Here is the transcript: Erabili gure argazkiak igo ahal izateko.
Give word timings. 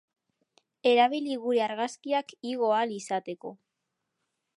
Erabili 0.91 1.35
gure 1.43 1.61
argazkiak 1.65 2.33
igo 2.53 2.71
ahal 2.79 2.95
izateko. 2.97 3.53